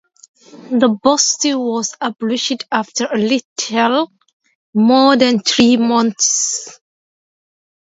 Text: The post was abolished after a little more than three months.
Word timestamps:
The 0.71 0.97
post 1.03 1.41
was 1.45 1.93
abolished 2.01 2.63
after 2.71 3.05
a 3.05 3.19
little 3.19 4.11
more 4.73 5.15
than 5.15 5.41
three 5.43 5.77
months. 5.77 6.79